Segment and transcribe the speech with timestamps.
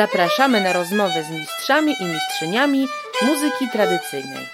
[0.00, 2.86] Zapraszamy na rozmowę z mistrzami i mistrzyniami
[3.22, 4.46] muzyki tradycyjnej.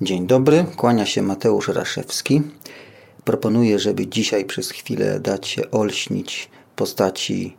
[0.00, 2.42] Dzień dobry, kłania się Mateusz Raszewski.
[3.24, 7.56] Proponuję, żeby dzisiaj przez chwilę dać się olśnić postaci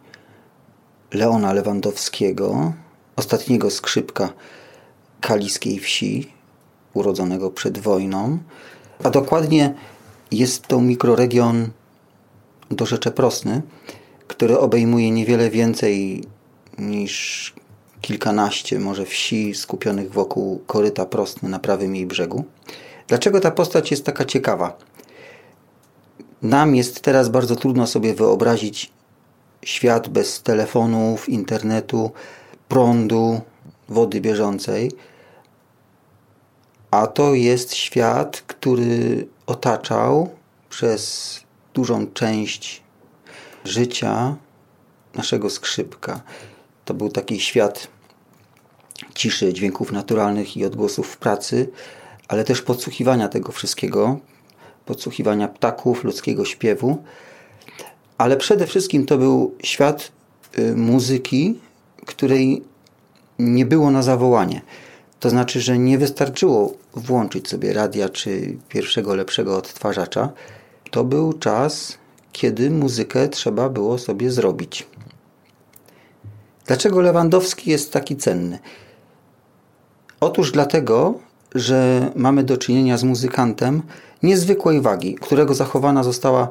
[1.13, 2.73] Leona Lewandowskiego,
[3.15, 4.33] ostatniego skrzypka
[5.21, 6.33] kaliskiej wsi,
[6.93, 8.37] urodzonego przed wojną,
[9.03, 9.73] a dokładnie
[10.31, 11.69] jest to mikroregion
[12.71, 13.61] do Rzecze Prosny,
[14.27, 16.23] który obejmuje niewiele więcej
[16.77, 17.53] niż
[18.01, 22.43] kilkanaście może wsi skupionych wokół koryta Prosny na prawym jej brzegu.
[23.07, 24.77] Dlaczego ta postać jest taka ciekawa?
[26.41, 28.91] Nam jest teraz bardzo trudno sobie wyobrazić
[29.65, 32.11] świat bez telefonów, internetu,
[32.67, 33.41] prądu,
[33.89, 34.91] wody bieżącej.
[36.91, 40.29] A to jest świat, który otaczał
[40.69, 41.39] przez
[41.75, 42.81] dużą część
[43.65, 44.35] życia
[45.15, 46.21] naszego skrzypka.
[46.85, 47.87] To był taki świat
[49.15, 51.69] ciszy, dźwięków naturalnych i odgłosów w pracy,
[52.27, 54.19] ale też podsłuchiwania tego wszystkiego,
[54.85, 57.03] podsłuchiwania ptaków, ludzkiego śpiewu.
[58.17, 60.11] Ale przede wszystkim to był świat
[60.59, 61.59] y, muzyki,
[62.05, 62.63] której
[63.39, 64.61] nie było na zawołanie.
[65.19, 70.29] To znaczy, że nie wystarczyło włączyć sobie radia czy pierwszego lepszego odtwarzacza.
[70.91, 71.97] To był czas,
[72.31, 74.87] kiedy muzykę trzeba było sobie zrobić.
[76.65, 78.59] Dlaczego Lewandowski jest taki cenny?
[80.19, 81.13] Otóż dlatego,
[81.55, 83.81] że mamy do czynienia z muzykantem
[84.23, 86.47] niezwykłej wagi, którego zachowana została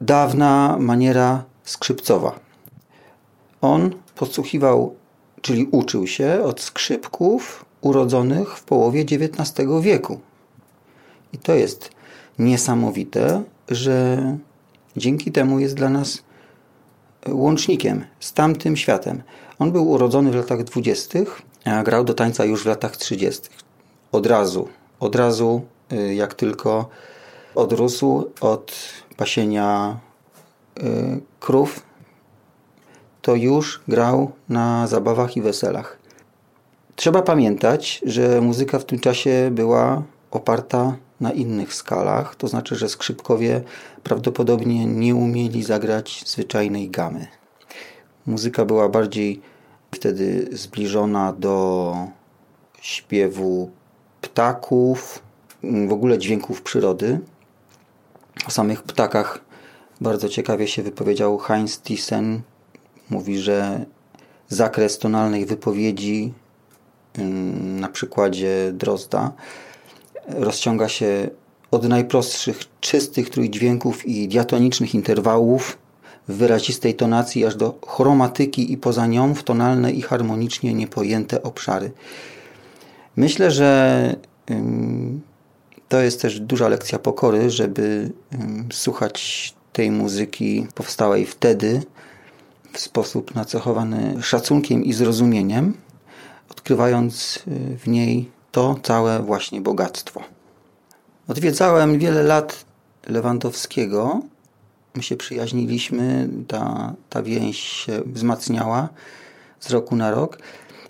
[0.00, 2.40] dawna maniera skrzypcowa.
[3.60, 4.94] On podsłuchiwał,
[5.40, 10.20] czyli uczył się od skrzypków urodzonych w połowie XIX wieku.
[11.32, 11.97] I to jest
[12.38, 14.18] niesamowite, że
[14.96, 16.22] dzięki temu jest dla nas
[17.28, 19.22] łącznikiem z tamtym światem.
[19.58, 23.52] On był urodzony w latach dwudziestych, a grał do tańca już w latach trzydziestych.
[24.12, 24.68] Od razu,
[25.00, 25.62] od razu,
[25.92, 26.88] y, jak tylko
[27.54, 28.76] odrósł od
[29.16, 29.98] pasienia
[30.78, 30.82] y,
[31.40, 31.82] krów,
[33.22, 35.98] to już grał na zabawach i weselach.
[36.96, 42.88] Trzeba pamiętać, że muzyka w tym czasie była oparta na innych skalach, to znaczy, że
[42.88, 43.62] skrzypkowie
[44.02, 47.26] prawdopodobnie nie umieli zagrać zwyczajnej gamy.
[48.26, 49.40] Muzyka była bardziej
[49.94, 51.94] wtedy zbliżona do
[52.80, 53.70] śpiewu
[54.20, 55.22] ptaków,
[55.88, 57.20] w ogóle dźwięków przyrody.
[58.46, 59.40] O samych ptakach
[60.00, 62.40] bardzo ciekawie się wypowiedział Heinz Thyssen.
[63.10, 63.84] Mówi, że
[64.48, 66.32] zakres tonalnej wypowiedzi
[67.54, 69.32] na przykładzie Drozda
[70.28, 71.30] rozciąga się
[71.70, 75.78] od najprostszych, czystych trójdźwięków i diatonicznych interwałów
[76.28, 81.92] w wyrazistej tonacji aż do chromatyki i poza nią w tonalne i harmonicznie niepojęte obszary.
[83.16, 84.16] Myślę, że
[85.88, 88.10] to jest też duża lekcja pokory, żeby
[88.72, 91.82] słuchać tej muzyki powstałej wtedy
[92.72, 95.74] w sposób nacechowany szacunkiem i zrozumieniem,
[96.50, 100.20] odkrywając y, w niej to całe właśnie bogactwo.
[101.28, 102.64] Odwiedzałem wiele lat
[103.06, 104.20] Lewandowskiego.
[104.94, 108.88] My się przyjaźniliśmy, ta, ta więź się wzmacniała
[109.60, 110.38] z roku na rok.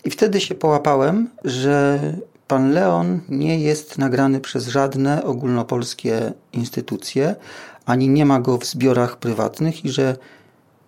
[0.03, 1.99] I wtedy się połapałem, że
[2.47, 7.35] pan Leon nie jest nagrany przez żadne ogólnopolskie instytucje,
[7.85, 10.17] ani nie ma go w zbiorach prywatnych i że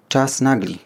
[0.07, 0.79] czas nagli,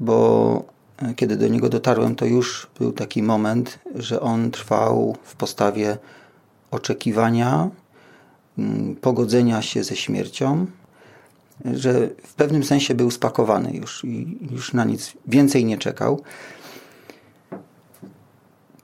[0.00, 0.73] bo
[1.16, 5.98] kiedy do niego dotarłem, to już był taki moment, że on trwał w postawie
[6.70, 7.70] oczekiwania,
[8.58, 10.66] mm, pogodzenia się ze śmiercią,
[11.64, 16.22] że w pewnym sensie był spakowany już i już na nic więcej nie czekał.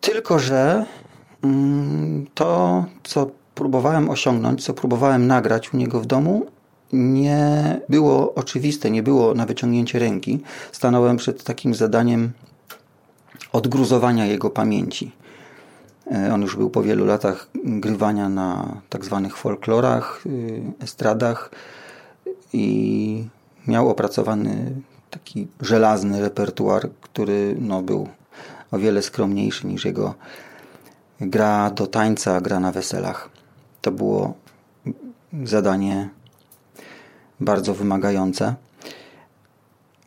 [0.01, 0.87] Tylko, że
[1.43, 6.47] mm, to, co próbowałem osiągnąć, co próbowałem nagrać u niego w domu,
[6.93, 10.41] nie było oczywiste, nie było na wyciągnięcie ręki.
[10.73, 12.33] Stanąłem przed takim zadaniem
[13.53, 15.13] odgruzowania jego pamięci.
[16.13, 21.51] E, on już był po wielu latach grywania na tak zwanych folklorach, y, estradach
[22.53, 23.25] i
[23.67, 24.73] miał opracowany
[25.11, 28.09] taki żelazny repertuar, który no, był
[28.71, 30.15] o wiele skromniejszy niż jego
[31.21, 33.31] gra do tańca, gra na weselach.
[33.81, 34.35] To było
[35.45, 36.09] zadanie
[37.41, 38.55] bardzo wymagające.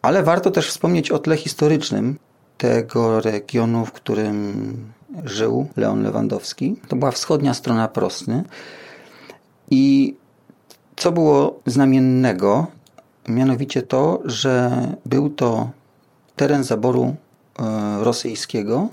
[0.01, 2.18] Ale warto też wspomnieć o tle historycznym
[2.57, 4.53] tego regionu, w którym
[5.24, 6.75] żył Leon Lewandowski.
[6.88, 8.44] To była wschodnia strona Prosny.
[9.71, 10.15] I
[10.95, 12.68] Co było znamiennego?
[13.27, 14.71] Mianowicie to, że
[15.06, 15.69] był to
[16.36, 17.15] teren zaboru
[17.59, 18.89] e, rosyjskiego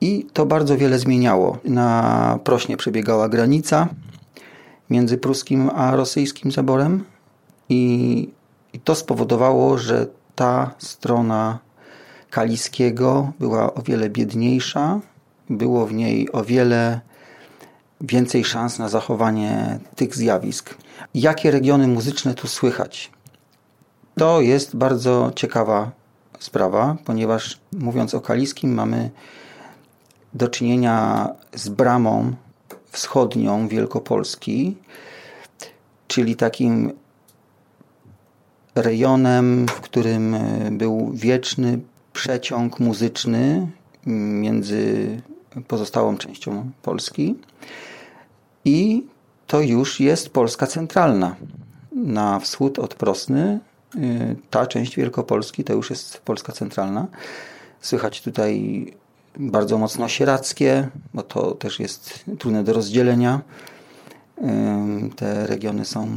[0.00, 1.58] i to bardzo wiele zmieniało.
[1.64, 3.88] Na Prośnie przebiegała granica
[4.90, 7.04] między pruskim a rosyjskim zaborem
[7.68, 8.28] i,
[8.72, 11.58] i to spowodowało, że ta strona
[12.30, 15.00] Kaliskiego była o wiele biedniejsza,
[15.50, 17.00] było w niej o wiele
[18.00, 20.74] więcej szans na zachowanie tych zjawisk.
[21.14, 23.10] Jakie regiony muzyczne tu słychać?
[24.18, 25.90] To jest bardzo ciekawa
[26.38, 29.10] sprawa, ponieważ mówiąc o Kaliskim mamy
[30.34, 32.32] do czynienia z bramą
[32.90, 34.76] wschodnią Wielkopolski,
[36.08, 36.92] czyli takim
[38.74, 40.36] rejonem, w którym
[40.70, 41.80] był wieczny
[42.12, 43.66] przeciąg muzyczny
[44.06, 45.06] między
[45.68, 47.34] pozostałą częścią Polski.
[48.64, 49.06] I
[49.46, 51.36] to już jest Polska centralna.
[51.92, 53.60] Na wschód od Prosny,
[53.96, 57.06] y, ta część Wielkopolski to już jest Polska centralna.
[57.80, 58.86] Słychać tutaj
[59.36, 63.40] bardzo mocno sierackie, bo to też jest trudne do rozdzielenia.
[65.16, 66.08] Te regiony są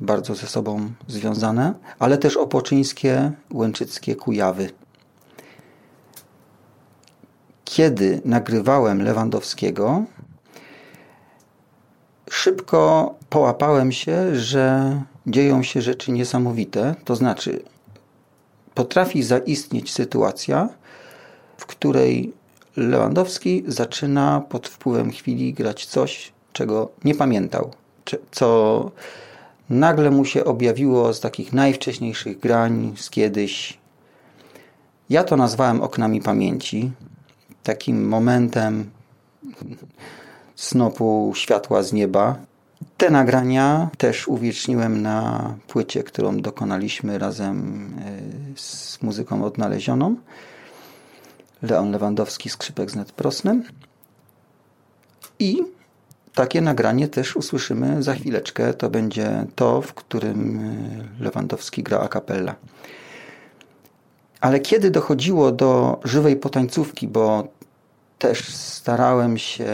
[0.00, 4.70] bardzo ze sobą związane, ale też opoczyńskie, łęczyckie, Kujawy.
[7.64, 10.04] Kiedy nagrywałem Lewandowskiego,
[12.30, 16.94] szybko połapałem się, że dzieją się rzeczy niesamowite.
[17.04, 17.62] To znaczy,
[18.74, 20.68] potrafi zaistnieć sytuacja,
[21.56, 22.32] w której
[22.76, 27.70] Lewandowski zaczyna pod wpływem chwili grać coś, czego nie pamiętał,
[28.30, 28.90] co
[29.70, 33.78] nagle mu się objawiło z takich najwcześniejszych grań, z kiedyś.
[35.10, 36.92] Ja to nazwałem oknami pamięci,
[37.62, 38.90] takim momentem
[40.56, 42.36] snopu światła z nieba.
[42.96, 50.16] Te nagrania też uwieczniłem na płycie, którą dokonaliśmy razem e, z muzyką odnalezioną.
[51.62, 53.62] Leon Lewandowski, skrzypek z Netprosnem.
[55.38, 55.62] I
[56.34, 58.74] takie nagranie też usłyszymy za chwileczkę.
[58.74, 60.58] To będzie to, w którym
[61.20, 62.54] e, Lewandowski gra a cappella.
[64.40, 67.48] Ale kiedy dochodziło do żywej potańcówki, bo
[68.18, 69.66] też starałem się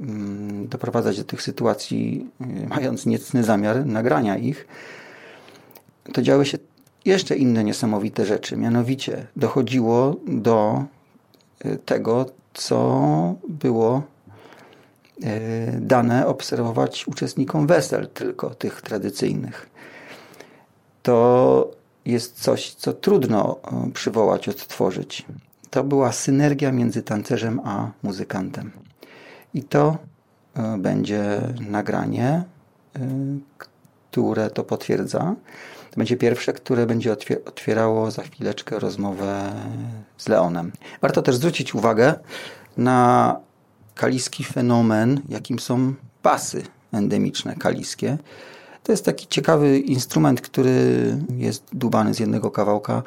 [0.00, 4.66] mm, doprowadzać do tych sytuacji, y, mając niecny zamiar nagrania ich,
[6.12, 6.58] to działy się
[7.04, 8.56] jeszcze inne niesamowite rzeczy.
[8.56, 10.84] Mianowicie dochodziło do
[11.84, 14.02] tego, co było
[15.22, 19.70] y, dane obserwować uczestnikom wesel, tylko tych tradycyjnych.
[21.02, 21.70] To
[22.04, 23.56] jest coś, co trudno
[23.94, 25.26] przywołać, odtworzyć
[25.72, 28.70] to była synergia między tancerzem a muzykantem.
[29.54, 29.96] I to
[30.54, 32.44] e, będzie nagranie, e,
[33.58, 35.34] które to potwierdza.
[35.92, 37.16] To będzie pierwsze, które będzie
[37.46, 39.52] otwierało za chwileczkę rozmowę
[40.18, 40.72] z Leonem.
[41.02, 42.14] Warto też zwrócić uwagę
[42.76, 43.36] na
[43.94, 46.62] kaliski fenomen, jakim są basy
[46.92, 48.18] endemiczne kaliskie.
[48.82, 53.02] To jest taki ciekawy instrument, który jest dubany z jednego kawałka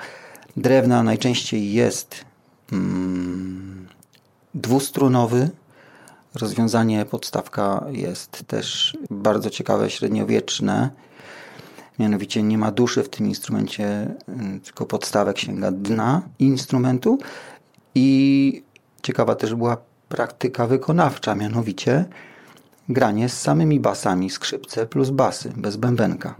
[0.58, 1.04] drewna.
[1.04, 2.26] Najczęściej jest
[2.72, 3.88] Mm,
[4.54, 5.50] dwustrunowy.
[6.36, 10.90] Rozwiązanie podstawka jest też bardzo ciekawe, średniowieczne.
[12.00, 14.16] Mianowicie nie ma duszy w tym instrumencie,
[14.64, 17.18] tylko podstawek sięga dna instrumentu.
[17.96, 18.64] I
[19.02, 19.78] ciekawa też była
[20.10, 22.06] praktyka wykonawcza, mianowicie
[22.90, 26.36] granie z samymi basami, skrzypce plus basy, bez bębenka.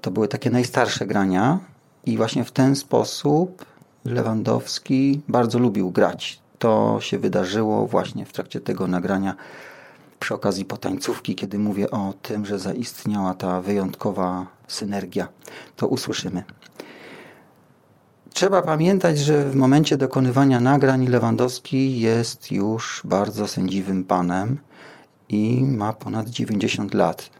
[0.00, 1.58] To były takie najstarsze grania
[2.06, 3.64] i właśnie w ten sposób
[4.04, 6.40] Lewandowski bardzo lubił grać.
[6.58, 9.34] To się wydarzyło właśnie w trakcie tego nagrania
[10.20, 15.28] przy okazji potańcówki, kiedy mówię o tym, że zaistniała ta wyjątkowa synergia.
[15.76, 16.44] To usłyszymy.
[18.32, 24.58] Trzeba pamiętać, że w momencie dokonywania nagrań Lewandowski jest już bardzo sędziwym panem
[25.28, 27.30] i ma ponad 90 lat.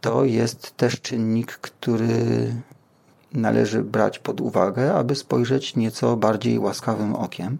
[0.00, 2.54] To jest też czynnik, który
[3.32, 7.58] należy brać pod uwagę, aby spojrzeć nieco bardziej łaskawym okiem.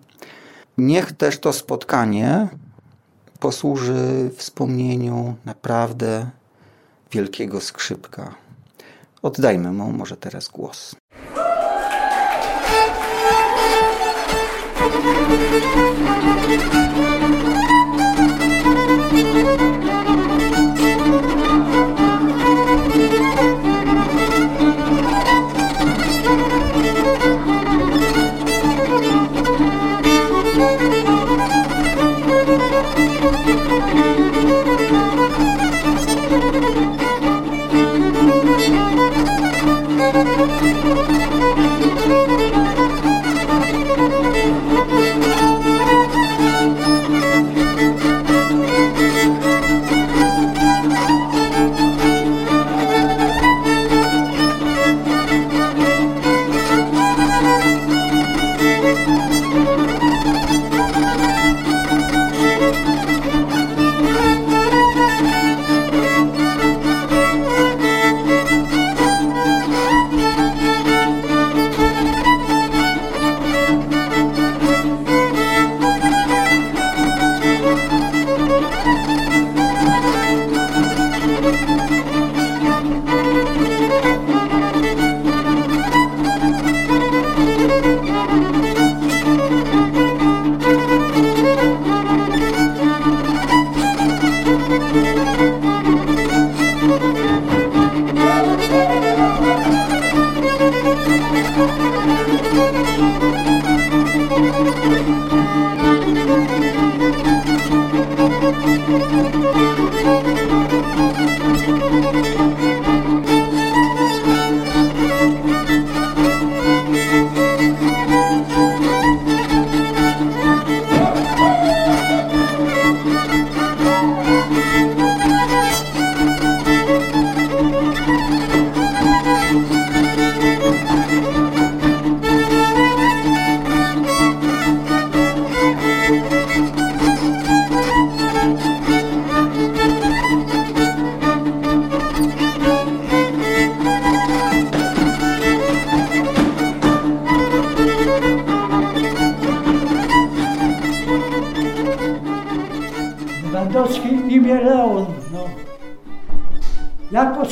[0.79, 2.49] Niech też to spotkanie
[3.45, 6.31] posłuży wspomnieniu naprawdę
[7.13, 8.35] wielkiego skrzypka.
[9.23, 10.97] Oddajmy mu może teraz głos.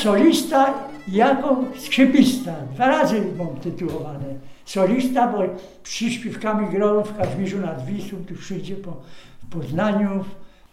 [0.03, 0.75] Solista
[1.09, 2.53] jako skrzypista.
[2.75, 4.35] Dwa razy mam tytułowane.
[4.65, 5.39] Solista, bo
[5.83, 8.97] przyśpiewkami grał w Kazimierzu nad Wisłą, tu przyjdzie po
[9.51, 10.25] Poznaniu.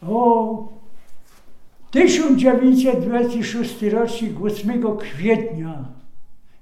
[0.08, 0.68] O
[1.92, 5.86] 1926 rocznik 8 kwietnia.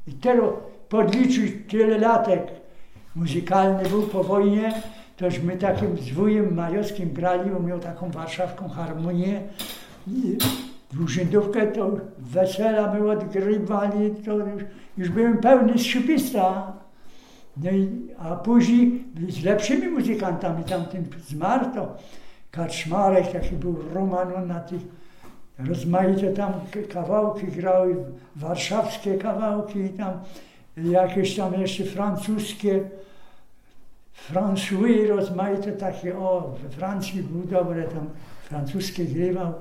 [0.07, 0.49] I teraz
[0.89, 2.41] podliczyć tyle latek
[3.15, 4.81] muzykalny był po wojnie,
[5.17, 9.41] tośmy takim z wujem Majowskim grali, on miał taką warszawską harmonię.
[10.91, 14.63] Dłużydówkę to wesela my odgrywali, to już,
[14.97, 16.73] już byłem pełny skrzypista.
[17.63, 21.97] No i, a później z lepszymi muzykantami, tamtym zmarł to
[22.51, 24.81] Kaczmarek, taki był Roman, on na tych
[25.59, 26.53] rozmaite tam
[26.93, 27.95] kawałki grały,
[28.35, 30.13] warszawskie kawałki, tam
[30.77, 32.83] jakieś tam jeszcze francuskie,
[34.29, 38.09] François rozmaite takie, o, we Francji był dobre, tam
[38.43, 39.53] francuskie grywał.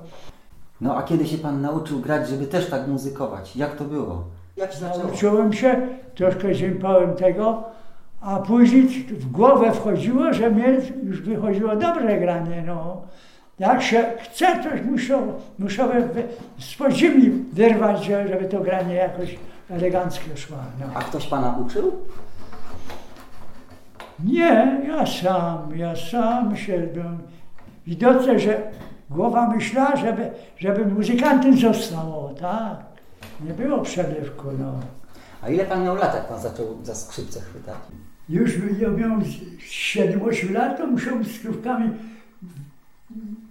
[0.81, 3.57] No a kiedy się Pan nauczył grać, żeby też tak muzykować?
[3.57, 4.25] Jak to było?
[4.57, 5.05] Jak się zaczęło?
[5.05, 7.65] Nauczyłem się, troszkę ziępałem tego,
[8.21, 13.03] a później w głowę wchodziło, że mnie już wychodziło dobre granie, no.
[13.59, 15.23] Jak się chce, to muszę,
[15.59, 16.09] muszę
[16.59, 19.39] z podziemi wyrwać, żeby to granie jakoś
[19.71, 20.57] elegancko szło.
[20.81, 20.87] No.
[20.95, 21.93] A ktoś Pana uczył?
[24.25, 27.19] Nie, ja sam, ja sam się byłem.
[27.87, 28.63] Widocznie, że
[29.11, 32.77] głowa myślała, żeby, żeby muzykantem został, tak.
[33.41, 34.73] Nie było przelewku, no.
[35.43, 37.77] A ile Pan miał lat, jak Pan zaczął za skrzypce chwytać?
[38.29, 41.91] Już ja miałem 7-8 lat, to musiałem z krówkami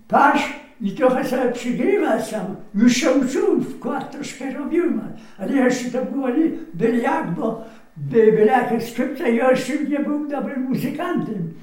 [0.07, 2.55] paść i trochę sobie przygrywać sam.
[2.75, 5.01] Już się uczyłem, wkład troszkę robiłem,
[5.37, 6.27] ale jeszcze to było
[6.73, 7.63] byle jak, bo
[7.97, 11.53] by, byle jakieś skrzypce i jeszcze nie był dobrym muzykantem.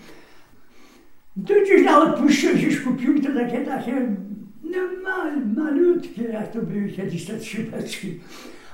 [1.36, 4.06] To gdzieś na odpuszczę gdzieś kupiłem to takie, takie
[4.62, 8.20] no, mal, malutkie, jak to były kiedyś te skrzypeczki.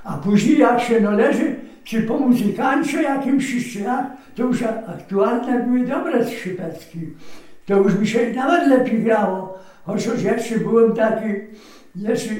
[0.05, 5.87] A później jak się należy, czy po muzykancie jakimś, czy jak, to już aktualne były
[5.87, 6.99] dobre skrzypeczki.
[7.67, 9.59] To już mi się nawet lepiej grało.
[9.85, 11.35] Chociaż jeszcze byłem taki,
[11.97, 12.35] jeszcze,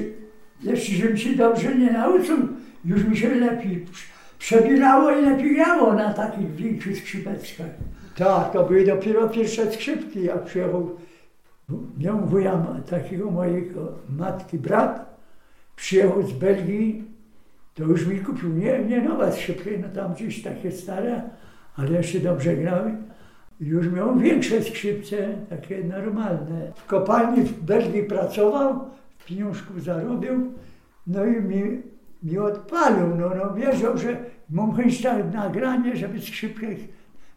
[0.63, 2.37] jeszcze żebym się dobrze nie nauczył,
[2.85, 3.85] już mi się lepiej
[4.39, 7.69] przebierało i lepiej grało na takich większych skrzypeczkach.
[8.19, 10.89] Tak, to były dopiero pierwsze skrzypki, jak przyjechał,
[11.97, 15.19] miał wuja takiego mojego matki brat,
[15.75, 17.03] przyjechał z Belgii,
[17.73, 21.21] to już mi kupił nie, nie nowe skrzypki, no tam gdzieś takie stare,
[21.75, 22.91] ale jeszcze dobrze grały.
[23.59, 26.71] Już miał większe skrzypce, takie normalne.
[26.75, 28.89] W kopalni w Belgii pracował,
[29.25, 30.53] pieniążków zarobił,
[31.07, 31.81] no i mi,
[32.23, 33.15] mi odpalił.
[33.15, 34.17] No, no wierzył, że
[34.49, 36.67] mam chęć tak nagranie, żeby skrzypkę...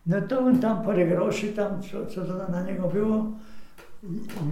[0.06, 3.26] No to on tam parę groszy, tam co, co to na niego było,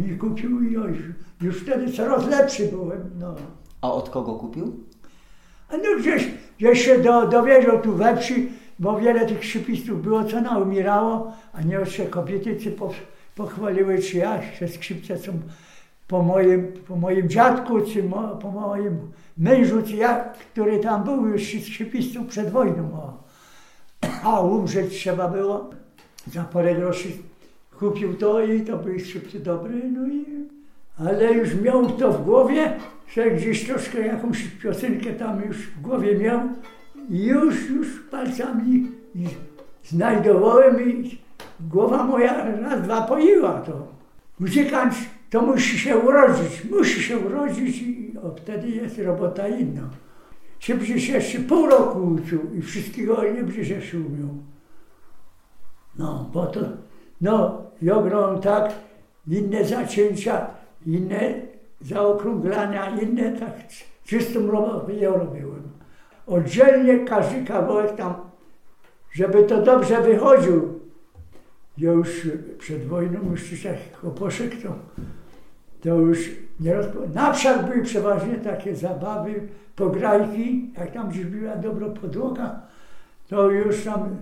[0.00, 0.98] mi kupił i już,
[1.40, 3.10] już wtedy coraz lepszy byłem.
[3.18, 3.34] No.
[3.80, 4.84] A od kogo kupił?
[5.68, 6.28] A no gdzieś,
[6.58, 11.32] gdzieś się do, dowiedział tu we wsi, bo wiele tych skrzypistów było, co na umierało,
[11.52, 12.92] a nie jeszcze kobiety po,
[13.34, 15.32] pochwaliły, czy ja, że skrzypce są
[16.08, 18.98] po moim, po moim dziadku, czy mo, po moim
[19.38, 22.92] mężu, czy ja, który tam był już skrzypistą przed wojną.
[22.92, 23.29] O.
[24.22, 25.70] A umrzeć trzeba było.
[26.26, 27.08] Za parę groszy
[27.78, 30.24] kupił to i to były skrzypce dobre, no i...
[30.98, 32.72] Ale już miał to w głowie,
[33.14, 36.40] że gdzieś troszkę jakąś piosenkę tam już w głowie miał,
[37.10, 38.88] już, już palcami
[39.84, 41.18] znajdowałem i
[41.60, 43.88] głowa moja raz, dwa poiła to.
[44.40, 44.94] Muzykant
[45.30, 49.82] to musi się urodzić, musi się urodzić i wtedy jest robota inna.
[50.60, 54.28] Się przecież jeszcze pół roku uczył i wszystkiego nie przecież jeszcze umiał.
[55.98, 56.60] No, bo to,
[57.20, 57.62] no,
[58.02, 58.72] grałem tak,
[59.28, 60.46] inne zacięcia,
[60.86, 61.34] inne
[61.80, 63.52] zaokrąglania, inne tak,
[64.04, 65.80] czystą robotę ja robiłem
[66.30, 68.14] oddzielnie każdy kawałek tam,
[69.12, 70.80] żeby to dobrze wychodził.
[71.78, 74.74] Ja już przed wojną, już tak to,
[75.80, 76.18] to już
[76.60, 79.48] nieraz, na wsiach były przeważnie takie zabawy,
[79.80, 82.60] pograjki, jak tam gdzieś była dobra podłoga,
[83.28, 84.16] to już tam,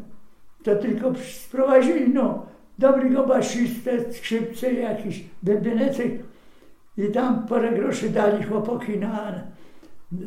[0.62, 2.46] to tylko sprowadzili, no,
[2.78, 6.12] dobrego basistę, skrzypce, jakiś bębenecek
[6.96, 9.32] i tam parę groszy dali chłopaki na,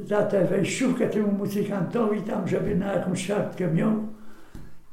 [0.04, 3.92] za tę wejściówkę temu muzykantowi tam, żeby na jakąś siatkę miał.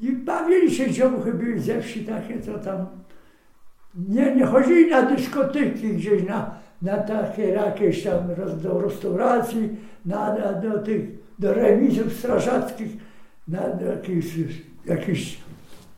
[0.01, 2.87] I bawili się dziołchy, były ze wsi takie, co tam
[4.09, 8.19] nie, nie chodzili na dyskoteki gdzieś, na, na takie jakieś tam
[8.63, 11.03] do restauracji, na, na, do tych,
[11.39, 12.93] do remizów strażackich,
[13.49, 14.27] na, do jakichś,
[14.87, 15.39] jakichś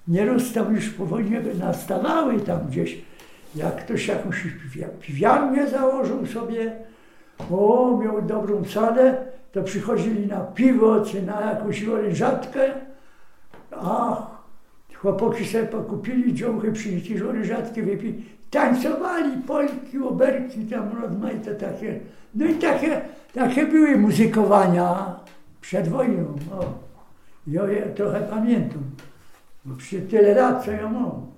[0.08, 2.98] nieraz tam już po wojnie nastawały tam gdzieś,
[3.54, 4.46] jak ktoś jakąś
[5.00, 6.72] piwiarnię założył sobie,
[7.50, 12.60] o, miał dobrą salę, to przychodzili na piwo czy na jakąś orężatkę,
[13.70, 14.26] a
[14.94, 22.00] chłopaki sobie pokupili dziąchy, przynieśli orężatki, wypili, tańcowali polki, oberki, tam rozmaite takie.
[22.34, 23.00] No i takie,
[23.34, 25.16] takie były muzykowania
[25.60, 26.24] przed wojną.
[26.52, 26.64] O.
[27.46, 28.82] Ja je trochę pamiętam,
[29.64, 31.30] bo przy tyle lat, co ja mam.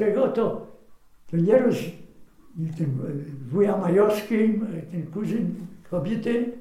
[0.00, 0.66] Już jak tego, to,
[1.30, 1.76] to nieraz
[2.78, 2.98] ten
[3.50, 4.60] wuja Majowski,
[4.90, 5.54] ten kuzyn
[5.90, 6.52] kobiety,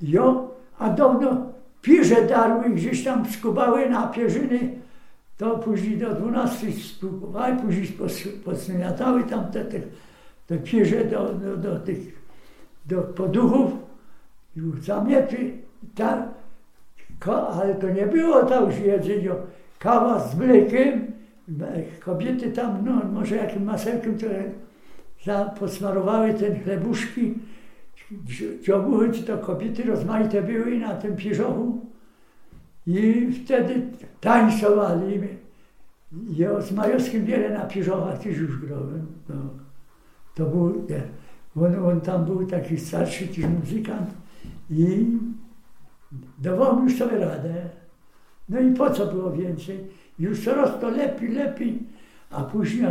[0.00, 4.58] jo, a dawno pierze darły gdzieś tam skubały na pierzyny,
[5.38, 7.88] to później do 12 spróbowały, później
[8.44, 9.80] posmiatały tam te, te,
[10.46, 12.16] te pierze do, do, do tych
[12.86, 13.72] do poduchów,
[14.56, 15.52] już zamiety,
[15.94, 16.28] tam,
[17.30, 19.30] ale to nie było tam już jedzenie
[19.78, 21.05] kawa z mlekiem,
[22.00, 24.26] kobiety tam, no może jakim masełkiem to
[25.58, 27.34] posmarowały ten chlebuszki,
[28.62, 31.80] dziobuchy, czy to kobiety rozmaite były na tym pierzochu
[32.86, 33.82] i wtedy
[34.20, 35.20] tańcowali.
[36.30, 39.06] Ja z Majowskim wiele na pierzochach też już grałem.
[39.28, 39.34] No.
[40.34, 40.86] To był,
[41.56, 44.10] on, on tam był taki starszy też muzykant
[44.70, 45.06] i
[46.38, 47.54] dawał już sobie radę.
[48.48, 49.86] No i po co było więcej?
[50.18, 51.78] Już coraz to lepiej, lepiej.
[52.30, 52.86] A później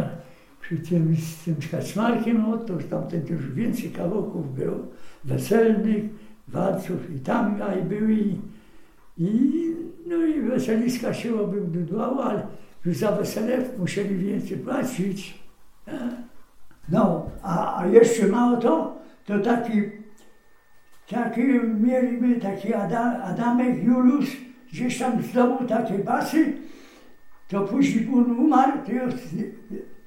[0.61, 4.77] przy tym, z tym kaczmarkiem, no to już tamten już więcej kawałków było,
[5.23, 6.03] weselnych,
[6.47, 8.13] walców i tam i były
[9.17, 9.75] i,
[10.07, 12.47] no i weseliska się obydwało, ale
[12.85, 15.39] już za wesele musieli więcej płacić.
[16.89, 19.81] No, a, a jeszcze mało to, to taki,
[21.09, 21.41] taki
[21.79, 24.38] mieliśmy taki Adam, Adamek Juliusz,
[24.71, 26.53] gdzieś tam zdobył takie basy,
[27.47, 28.71] to później on umarł,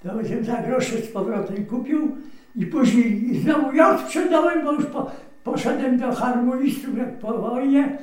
[0.03, 2.16] to, to się za grosze z powrotem kupił
[2.57, 5.11] i później znowu ja sprzedałem, bo już po,
[5.44, 7.98] poszedłem do harmonistów jak po wojnie,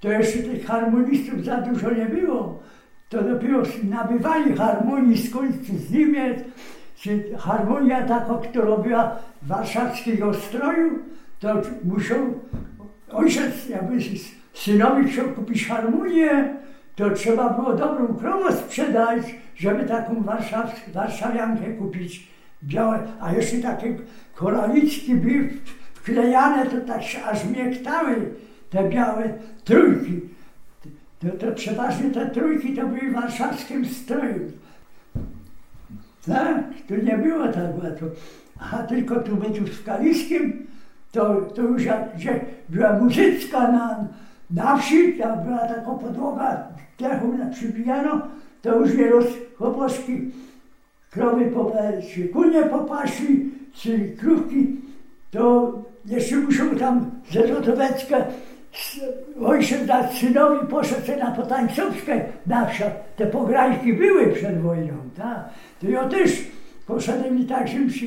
[0.00, 2.62] to jeszcze tych harmonistów za dużo nie było.
[3.08, 5.30] To dopiero nabywali harmonii z
[5.86, 6.38] z Niemiec,
[6.96, 10.98] czy harmonia taka, która była warszawskiego stroju,
[11.40, 11.48] to
[11.84, 12.18] musiał
[13.10, 13.98] ojciec jakby
[14.54, 16.54] synowi chciał kupić harmonię,
[16.96, 19.22] to trzeba było dobrą krowę sprzedać,
[19.56, 22.34] żeby taką warszaw, warszawiankę kupić.
[22.62, 23.96] Białe, a jeszcze takie
[24.34, 25.50] koraliczki były
[25.94, 28.34] wklejane, to tak się aż miektały,
[28.70, 30.20] te białe trójki.
[31.20, 34.52] To, to przeważnie te trójki to były warszawskim stroju.
[36.26, 38.06] Tak, to nie było tak łatwo.
[38.72, 40.66] A tylko tu my tu w Kaliskim,
[41.12, 44.08] to, to już jak, gdzie była muzyczka na,
[44.50, 48.20] na wsi, tam była taka podłoga, dechą przybijano,
[48.62, 49.24] to już nieraz
[49.58, 50.30] chłopoczki
[51.10, 51.52] krowy
[52.14, 54.80] czy kunie popaszli, czy krówki,
[55.30, 55.72] to
[56.04, 58.16] jeszcze muszą tam ze Złotowecka
[59.44, 63.16] ojciec dać synowi poszedł na potańcówkę na wsiad.
[63.16, 65.48] Te pograjki były przed wojną, tak?
[65.80, 66.44] To ja też
[66.86, 68.06] poszedłem i tak, żebym się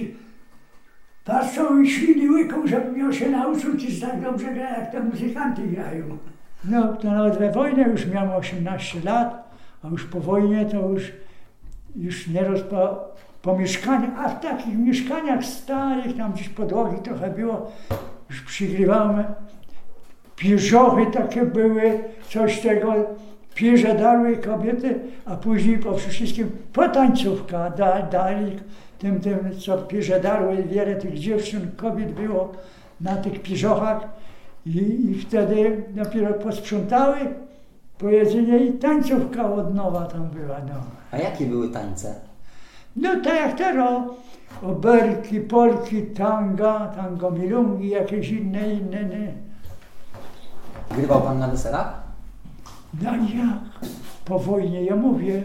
[1.26, 5.62] patrzą i świni łyką, żebym ją się nauczył, czy tak dobrze gra, jak te muzykanty
[5.62, 6.18] grają.
[6.68, 9.50] No, to nawet we wojnie już miałem 18 lat,
[9.84, 11.12] a już po wojnie to już,
[11.96, 13.08] już nieraz po,
[13.42, 17.72] po mieszkaniach, a w takich mieszkaniach starych, tam gdzieś podłogi trochę było,
[18.30, 19.24] już przygrywałem,
[20.36, 22.94] pierzochy takie były, coś tego,
[23.56, 23.96] pierze
[24.46, 28.60] kobiety, a później po wszystkim potańcówka da, dali
[29.00, 32.52] tym, tym, co pierze darły, wiele tych dziewczyn, kobiet było
[33.02, 34.08] na tych pierzochach
[34.68, 37.18] I, I wtedy dopiero posprzątały,
[37.98, 40.60] pojedzenie i tańcówka od nowa tam była.
[40.60, 40.74] No,
[41.12, 42.16] A jakie były tańce?
[42.96, 44.04] no tak jak teraz,
[44.64, 49.34] oberki, polki, tanga, tango milungi, jakieś inne, inne, nie.
[50.96, 52.02] Grywał pan na weselach?
[53.02, 53.90] No jak?
[54.26, 55.44] Po wojnie, ja mówię,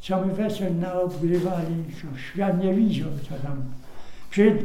[0.00, 3.64] co my wesel naobgrywali, co świat nie widział, co tam.
[4.30, 4.58] Przy,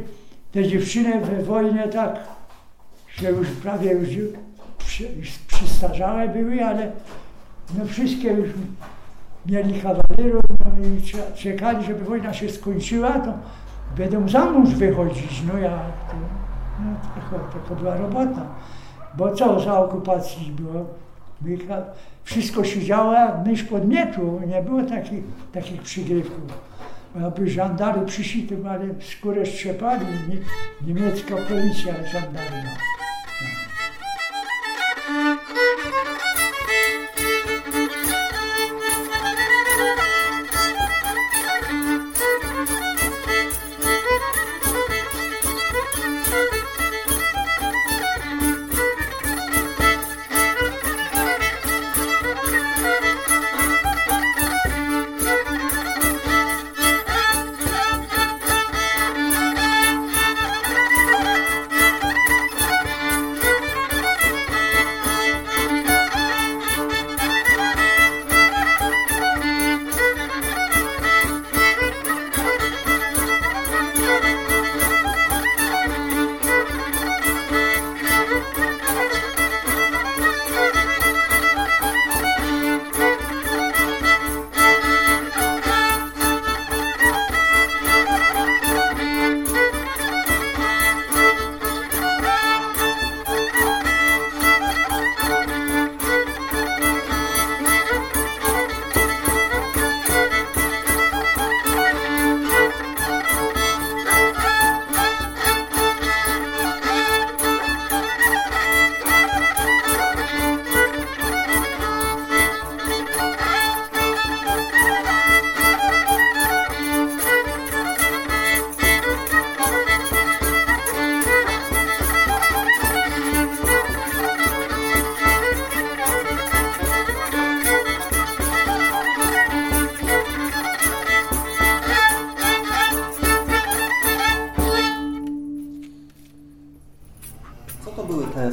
[0.52, 2.18] te dziewczyny we wojnie tak
[3.20, 4.08] się już prawie już
[4.78, 5.08] przy,
[5.46, 6.92] przystarzałe były, ale
[7.78, 8.48] no wszystkie już
[9.46, 13.32] mieli kawalerów no i cze- czekali, żeby wojna się skończyła, to
[13.96, 15.42] będą za mąż wychodzić.
[15.52, 16.14] No ja, to,
[16.80, 18.46] no tylko, tylko była robota.
[19.14, 20.86] Bo co za okupacji było?
[22.24, 23.14] Wszystko się działo
[23.46, 23.88] mysz pod.
[23.88, 26.72] Nie było takich, takich przygrywków.
[27.26, 30.06] Aby żandary przyszli, ale skórę strzepali.
[30.28, 30.36] Nie,
[30.86, 32.91] niemiecka policja żandarma.
[35.54, 36.01] Thank you.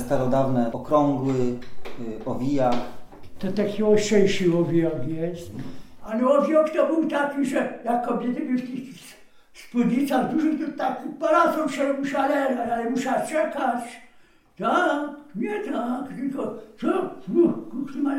[0.10, 2.72] Starodawne okrągły, y, owija?
[3.40, 5.52] To taki ostrzejszy owiok jest.
[6.04, 8.96] Ale owiok to był taki, że jak kobiety w tych
[9.54, 12.22] spódnicach dużych, to taki parasol się musiał,
[12.72, 13.84] ale musiał czekać.
[14.60, 16.88] Tak, nie tak, tylko co?
[17.84, 18.16] Uch, ma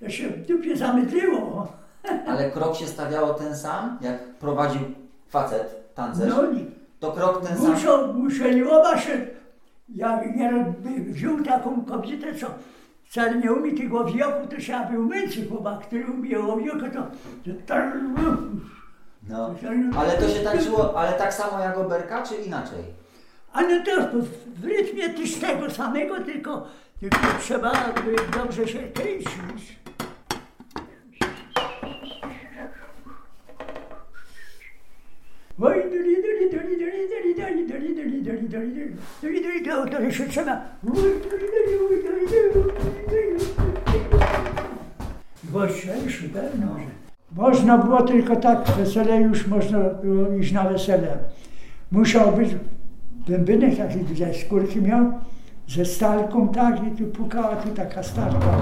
[0.00, 1.72] ja się w dupie zamydliło.
[2.28, 4.80] Ale krok się stawiało ten sam, jak prowadził
[5.28, 6.28] facet, tancerz?
[6.28, 6.42] No
[7.00, 7.70] To krok ten sam.
[7.70, 9.26] muszą, musieli oba się,
[9.94, 12.46] jak nie by wziął taką kobietę, co
[13.04, 17.02] wcale nie umie tego owioku, to trzeba by umyć chłopak, który umie owioku, to,
[17.66, 17.74] to
[19.28, 19.54] No.
[19.96, 22.84] Ale to się tańczyło, ale tak samo jak oberka, czy inaczej?
[23.52, 23.90] Ale to
[24.56, 26.66] w, rytmie też tego samego, tylko,
[27.00, 27.72] tylko trzeba
[28.38, 29.81] dobrze się kręcić.
[40.28, 40.62] Trzeba.
[40.86, 43.44] Oj, duli, duli, oj, duli, duli, duli, duli.
[45.52, 47.02] Głośniejszy, pewno, że.
[47.36, 51.18] Można było tylko tak, wesele już można było iść na wesele.
[51.92, 52.56] Musiał być
[53.28, 55.12] bębenek taki ze skórki miał,
[55.68, 58.60] ze stalką tak i tu pukała tu taka stalka.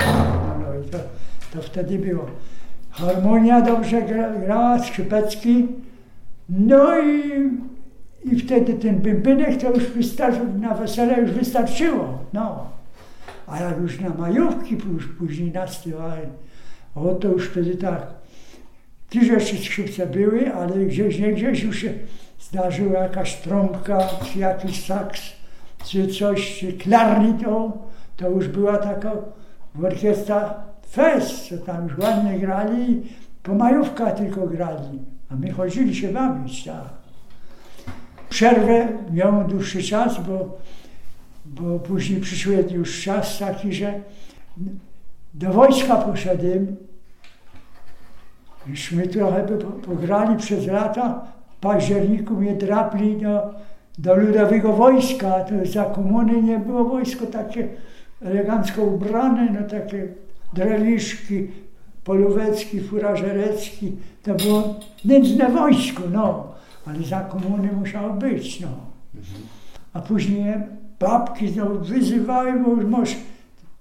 [0.60, 0.98] No, i to,
[1.52, 2.26] to wtedy było.
[2.90, 5.68] Harmonia dobrze gra, grała, skrzypecki.
[6.48, 7.50] No i,
[8.24, 12.18] i wtedy ten bębenek to już wystarczył, na wesele już wystarczyło.
[12.32, 12.66] No.
[13.46, 16.28] A jak już na majówki już później nastywały,
[16.94, 18.06] o to już wtedy tak.
[19.10, 21.92] Też jeszcze skrzypce były, ale gdzieś nie gdzieś już się
[22.40, 25.20] zdarzyła jakaś trąbka, czy jakiś saks,
[25.84, 27.72] czy coś, czy klarnit, o,
[28.16, 29.12] to już była taka
[29.82, 30.54] orkiestra
[30.90, 33.02] fest, co tam już ładnie grali
[33.42, 34.98] po majówkach tylko grali,
[35.30, 36.99] a my chodzili się bawić, tak.
[38.30, 40.58] Przerwę miałem dłuższy czas, bo,
[41.44, 44.00] bo później przyszły już czas taki, że
[45.34, 46.76] do wojska poszedłem,
[48.66, 51.24] Myśmy trochę po- pograli przez lata.
[51.56, 53.54] W październiku mnie drapli do,
[53.98, 57.68] do ludowego wojska, to za komuny nie było wojsko takie
[58.22, 60.08] elegancko ubrane, no takie
[60.52, 61.48] dreliszki,
[62.04, 66.49] polówecki, furażerecki, to było nędzne wojsko, no,
[66.90, 68.68] ale za komuny musiało być, no.
[69.92, 70.54] A później
[70.98, 71.46] babki
[71.80, 73.16] wyzywały, bo już masz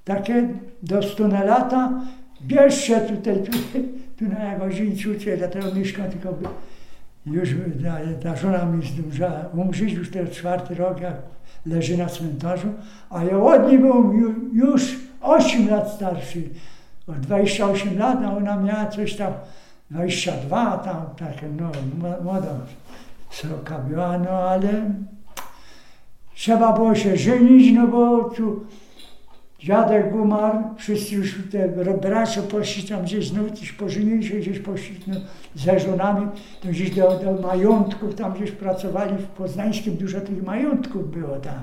[0.06, 0.50] takie
[0.84, 2.02] do 100 lata,
[2.42, 3.52] bierz się tutaj, tu,
[4.18, 6.34] tu na Jagodzińcu, dlatego mieszkam tylko
[7.26, 7.50] już
[7.84, 11.16] ta, ta żona mi zdążyła umrzeć, już ten czwarty rok, jak
[11.66, 12.68] leży na cmentarzu,
[13.10, 16.44] a ja od niej byłem ju, już 8 lat starszy,
[17.08, 19.34] o 28 lat, a ona miała coś tam
[19.92, 21.72] 22, tam takie, no,
[22.24, 22.56] młoda
[23.30, 24.94] sroka była, no ale
[26.36, 28.66] trzeba było się żenić, no bo tu
[29.60, 31.68] dziadek umarł, wszyscy już te
[32.02, 35.16] bracia poszli tam gdzieś, no gdzieś pożenili się, gdzieś poszli no,
[35.56, 36.28] ze żonami,
[36.62, 41.62] to gdzieś do, do majątków, tam gdzieś pracowali w Poznańskim, dużo tych majątków było tam.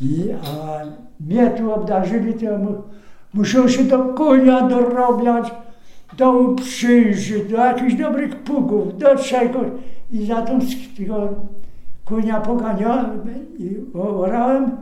[0.00, 0.80] I, a
[1.20, 2.58] mnie tu obdarzyli, to
[3.34, 5.50] mu, się do konia dorobiać,
[6.16, 9.66] do uprzyży, do jakichś dobrych pugów, do czegoś.
[10.12, 10.58] I za tą
[12.04, 13.20] konia poganiałem
[13.58, 14.76] i orałem,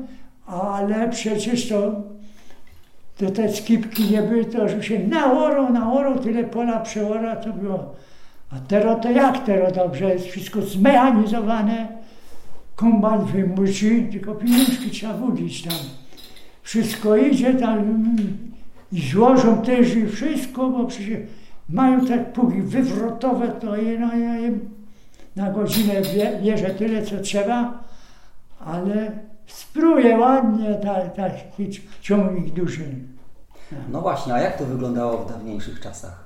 [0.47, 2.03] ale przecież to,
[3.17, 7.95] to te skipki nie były, to że się naorą, naorą, tyle pola przeora to było.
[8.51, 11.89] A teraz to jak teraz dobrze, jest wszystko zmechanizowane,
[12.77, 15.79] kombajn wymuci, tylko pieniążki trzeba budzić tam.
[16.63, 18.07] Wszystko idzie tam
[18.93, 21.19] i złożą też i wszystko, bo przecież
[21.69, 24.53] mają te pugi wywrotowe, to je, no, je,
[25.37, 25.95] na godzinę
[26.43, 27.79] bierze tyle, co trzeba,
[28.61, 29.13] ale
[29.47, 30.75] spruje ładnie
[31.17, 32.85] taki ciągnik duży.
[33.93, 36.25] No właśnie, a jak to wyglądało w dawniejszych czasach?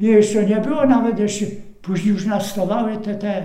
[0.00, 1.46] Jeszcze nie było nawet jeszcze,
[1.82, 3.42] później już nastawały te, te,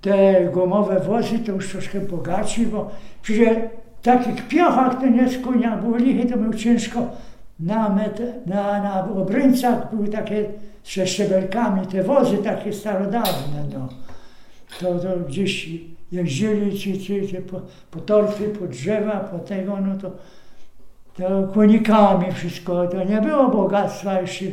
[0.00, 2.90] te gumowe wozy, to już troszkę bogaci, bo
[3.22, 3.48] przecież
[4.04, 7.06] takich piochach to nie z konia było lichy, to było ciężko
[7.60, 10.44] na, met, na, na obryńcach były takie
[10.84, 13.88] ze szczebelkami, te wozy takie starodawne, no.
[14.80, 15.70] To, to gdzieś
[16.12, 20.10] jeździli ci, ci, ci po, po torfy, po drzewa, po tego, no to,
[21.16, 24.44] to konikami wszystko, to nie było bogactwa jeszcze,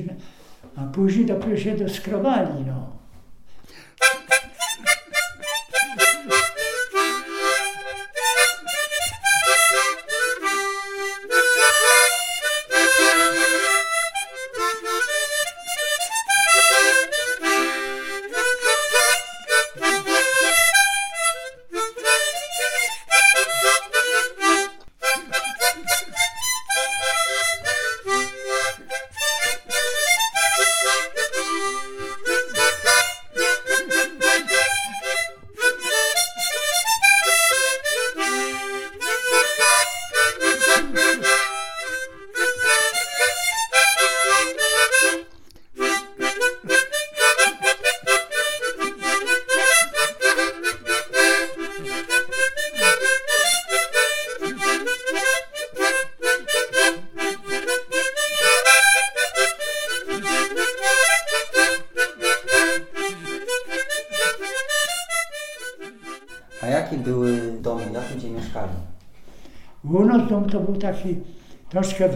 [0.75, 2.90] a później dopiero się doskrobali, no.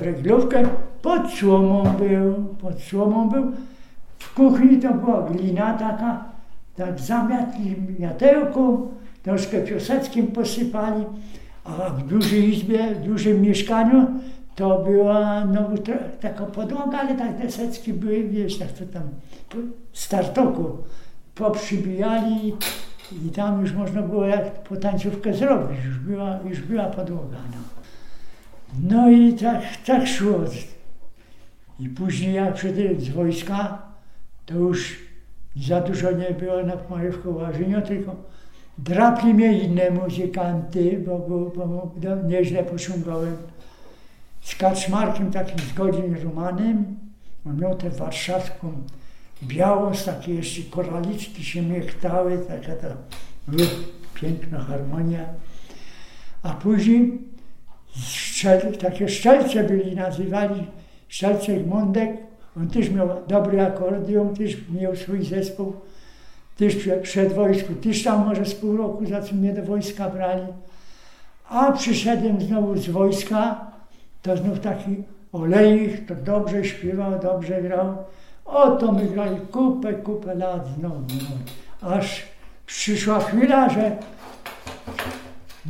[0.06, 0.64] Reglówkę,
[1.02, 3.52] pod słomą był, pod słomą był.
[4.20, 6.24] W kuchni to była glina taka,
[6.76, 8.88] tak zamiatli miatełką,
[9.24, 11.06] troszkę pioseckim posypali,
[11.64, 14.08] a w dużej izbie, w dużym mieszkaniu
[14.56, 15.70] to była no,
[16.22, 19.04] taka podłoga, ale tak desecki były, wiesz, tak to tam
[19.50, 19.58] po-
[19.94, 20.78] z tartoku
[21.36, 22.54] poprzybijali
[23.26, 27.38] i tam już można było jak potańcówkę zrobić, już była, już była podłoga.
[27.52, 27.75] No,
[28.84, 30.40] no i tak, tak szło.
[31.80, 33.82] I później jak przyszedłem z wojska,
[34.46, 34.96] to już
[35.56, 38.16] za dużo nie było na moje wchowarzeniu, tylko
[38.78, 43.38] drapli mnie inne muzykanty, bo, bo, bo no, nieźle pociągałem.
[44.42, 46.86] Z Kaczmarkiem, takim z godzin Romanem,
[47.46, 48.74] on miał tę warszawską
[49.44, 52.88] białą, z takie jeszcze koraliczki się miechtały, taka ta
[54.14, 55.26] piękna harmonia.
[56.44, 57.20] A później
[58.04, 60.68] szczel, takie szczelce byli, nazywali
[61.08, 62.10] szczelce Mądek.
[62.58, 65.74] On też miał dobry akordeon, też miał swój zespół.
[66.58, 70.10] Też prze- przed wojsku, też tam może z pół roku, za co mnie do wojska
[70.10, 70.48] brali.
[71.50, 73.72] A przyszedłem znowu z wojska,
[74.22, 75.04] to znów taki
[75.34, 77.98] olejnik, to dobrze śpiewał, dobrze grał.
[78.46, 81.02] O, to my grali kupę, kupę lat znowu,
[81.82, 81.90] no.
[81.90, 82.24] aż
[82.66, 83.98] przyszła chwila, że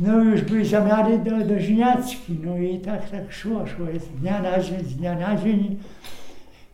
[0.00, 4.42] no już były zamiary do, do żniacki, no i tak, tak szło, szło z dnia
[4.42, 5.78] na dzień, z dnia na dzień.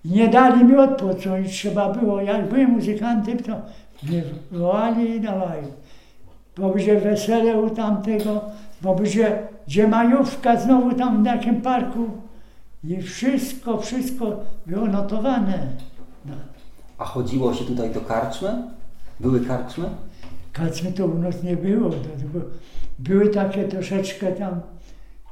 [0.04, 3.52] Nie dali mi odpocząć, trzeba było, jak byłem muzykantem, to
[4.02, 5.66] mnie wołali i dawali.
[6.56, 8.40] Bo będzie wesele u tamtego,
[8.82, 12.10] bo będzie, gdzie majówka znowu tam w takim parku.
[12.84, 15.66] I wszystko, wszystko było notowane.
[16.26, 16.34] No.
[16.98, 18.62] A chodziło się tutaj do karczmy?
[19.20, 19.84] Były karczmy?
[20.52, 21.90] Karczmy to u nas nie było.
[21.90, 22.44] To, to było,
[23.04, 24.60] były takie troszeczkę tam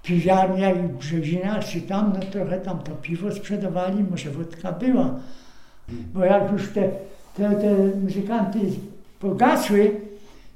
[0.02, 5.14] piwiarnie jak w Brzezinach, czy tam, no trochę tam to piwo sprzedawali, może wódka była.
[5.88, 6.88] Bo jak już te,
[7.36, 8.58] te, te muzykanty
[9.20, 9.90] pogasły,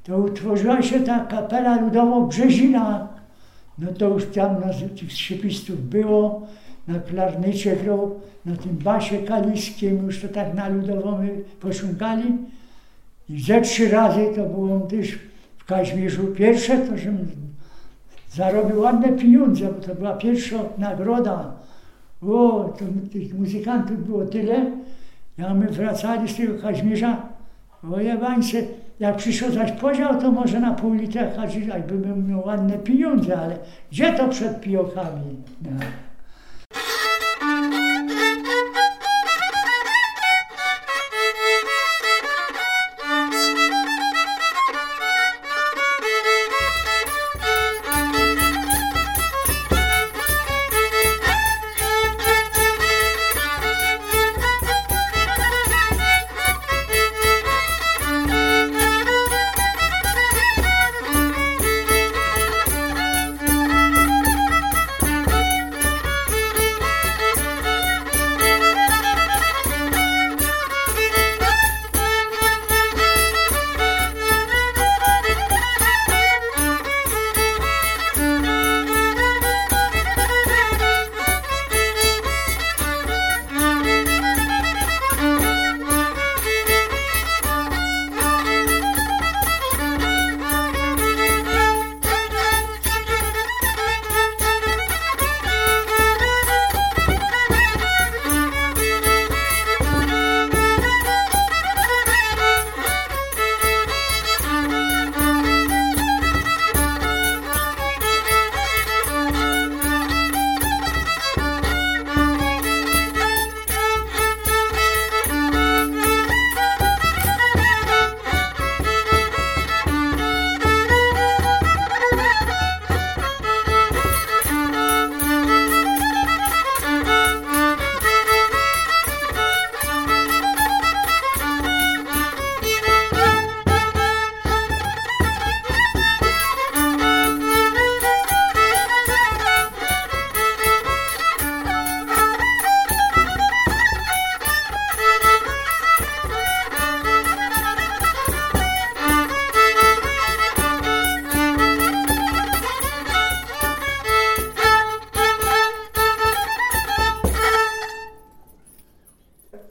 [0.05, 3.09] to utworzyła się ta kapela ludowa Brzezina.
[3.79, 6.47] No to już tam nas, tych skrzypistów było,
[6.89, 11.29] na klarnycie grał, na tym basie kaliskim, już to tak na ludową my
[11.61, 12.25] posiągali.
[13.29, 15.19] I ze trzy razy to było też
[15.67, 17.29] w pierwsze, to żebym
[18.31, 21.53] zarobił ładne pieniądze, bo to była pierwsza nagroda.
[22.23, 24.71] O, to tych muzykantów było tyle.
[25.39, 27.17] Ja my wracali z tego Kaźmierza,
[27.93, 28.59] o jebańce,
[29.01, 33.59] jak przyszło zaś podział, to może na pół litra chodzić, jakby miał ładne pieniądze, ale
[33.93, 35.37] gdzie to przed pijokami?
[35.63, 35.71] No.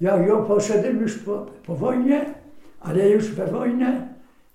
[0.04, 2.26] Ja poszedłem już po, po wojnie,
[2.80, 4.08] ale już we wojnę,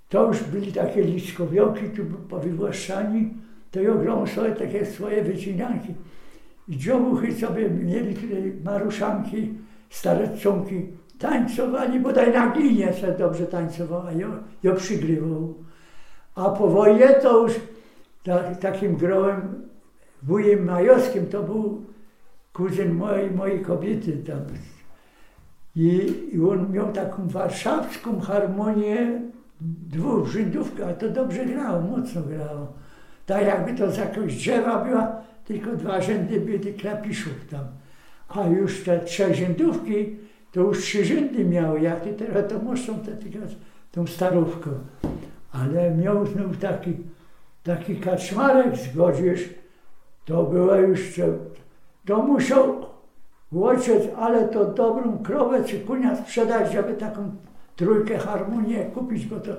[0.09, 3.31] to już byli takie liskowioki tu powywłaszczani,
[3.71, 5.95] to ja grał sobie takie swoje wycinanki.
[6.69, 9.55] I dziobuchy sobie mieli tutaj maruszanki,
[9.91, 10.87] stareconki,
[11.19, 14.29] tańcowali, bodaj na glinie se dobrze tańcowała, ja,
[14.63, 15.55] ja przygrywał.
[16.35, 17.53] A po wojnie to już
[18.25, 19.69] ta, takim grołem
[20.23, 21.87] wujem majowskim to był
[22.53, 24.41] kuzyn mojej, mojej kobiety tam
[25.79, 29.21] i, I on miał taką warszawską harmonię
[29.61, 32.73] dwóch rzędówka, a to dobrze grało, mocno grało.
[33.27, 37.65] Tak jakby to z jakiegoś drzewa była, tylko dwa rzędy tych klapiszów tam.
[38.29, 40.17] A już te trzy rzędówki,
[40.53, 43.17] to już trzy rzędy miały, jak ty teraz to muszą te,
[43.93, 44.71] tą starówką.
[45.53, 46.97] Ale miał znów taki,
[47.65, 49.49] taki kaczmarek zgodzisz,
[50.25, 51.21] to była już,
[52.07, 52.88] to musiał
[53.57, 57.31] Ojciec, ale to dobrą krowę czy kunia sprzedać, żeby taką
[57.77, 59.53] trójkę harmonię kupić, bo to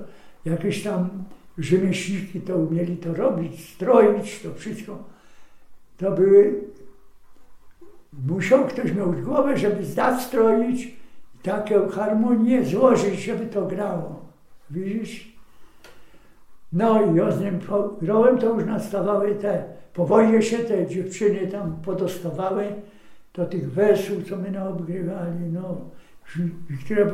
[0.46, 1.10] jakieś tam
[1.58, 5.04] rzemieślniki to umieli to robić, stroić, to wszystko.
[5.98, 6.62] To były,
[8.28, 10.96] musiał ktoś miał głowę, żeby zdać stroić
[11.44, 14.26] taką harmonię złożyć, żeby to grało.
[14.70, 15.40] Widzisz?
[16.74, 17.60] No i z nim
[18.02, 19.64] grałem, to już nastawały te,
[19.94, 22.66] po wojnie się te dziewczyny tam podostawały,
[23.40, 25.78] do tych wersów, co my naobgrywali, no,
[26.86, 27.06] które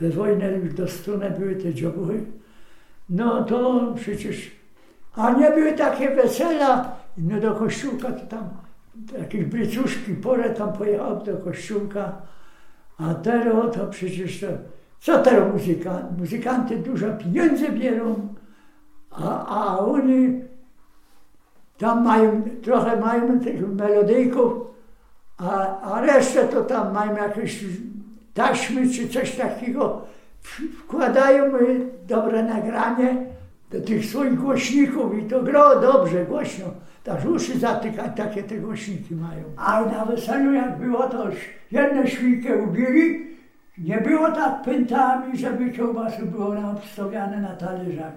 [0.00, 2.24] we wojnie już do strony były te dziobuchy,
[3.08, 4.50] No to przecież,
[5.14, 8.48] a nie były takie wesela, no do kościółka to tam
[9.18, 12.22] jakieś brycuszki, porę tam pojechał do kościółka,
[12.98, 14.46] a teraz to przecież to,
[15.00, 16.14] co teraz muzykanty?
[16.18, 18.28] Muzykanty dużo pieniędzy bierą,
[19.10, 20.40] a, a oni
[21.78, 24.69] tam mają, trochę mają tych melodyjków,
[25.40, 27.64] a, a resztę to tam mają jakieś
[28.34, 30.02] taśmy czy coś takiego.
[30.78, 31.52] Wkładają
[32.06, 33.16] dobre nagranie
[33.70, 36.66] do tych swoich głośników i to gro dobrze, głośno.
[37.10, 39.44] Aż uszy zatykać, takie te głośniki mają.
[39.56, 41.26] A na weselu jak było, to
[41.70, 43.26] jedną świnkę ubili.
[43.78, 48.12] Nie było tak pętami, żeby kiełbasy było nam obstawiane na talerzach.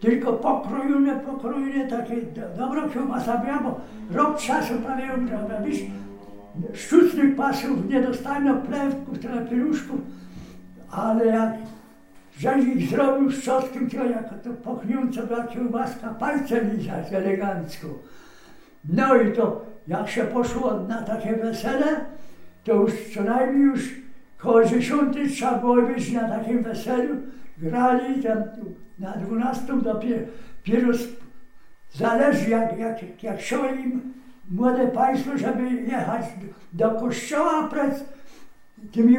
[0.00, 3.80] Tylko pokrojone, pokrojone, takie do, dobra kiełbasa była, bo
[4.18, 5.08] rok czasu prawie.
[5.66, 5.80] Wiesz,
[6.72, 10.00] sztucznych pasów nie dostano plewków, tyle pieluszków,
[10.90, 11.52] ale jak
[12.38, 17.86] Rzeźnik zrobił z czosnkiem, to jako to pochniąca była kiełbaska, palce lizać elegancko.
[18.88, 22.00] No i to jak się poszło na takie wesele,
[22.64, 23.94] to już co najmniej już
[24.38, 27.14] koło dziesiątej trzeba było być na takim weselu.
[27.58, 28.42] Grali tam
[28.98, 30.92] na dwunastą dopiero
[31.92, 34.12] zależy jak, jak, jak się im
[34.50, 36.24] młode państwo, żeby jechać
[36.72, 38.04] do kościoła przed
[38.92, 39.18] tymi,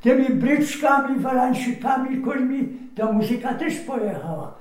[0.00, 4.54] tymi bryczkami, walansikami, kulmi, to muzyka też pojechała.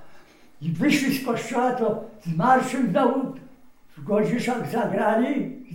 [0.61, 3.33] I wyszli z kościoła, to z marszem znowu
[3.97, 5.65] w Godziszach zagrali,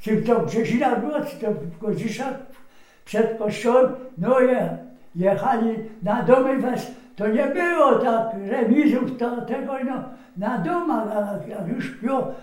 [0.00, 2.34] czy to w Brzezina było, czy to w Godziszach
[3.04, 4.78] przed kościołem, no je,
[5.14, 10.02] jechali na domy, wes, to nie było tak remizów, to tego no,
[10.36, 12.34] na domach, a jak już było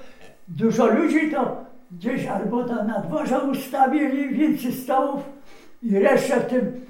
[0.48, 5.22] dużo ludzi, to gdzieś albo tam na dworze ustawili więcej stołów
[5.82, 6.86] i resztę w tym,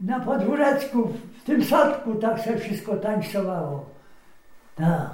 [0.00, 1.08] na podwóreczku,
[1.42, 3.84] w tym sadku tak się wszystko tańcowało.
[4.76, 5.10] Tak.